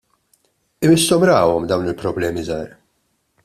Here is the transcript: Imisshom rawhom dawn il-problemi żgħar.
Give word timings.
Imisshom 0.87 1.27
rawhom 1.31 1.69
dawn 1.73 1.87
il-problemi 1.91 2.47
żgħar. 2.51 2.77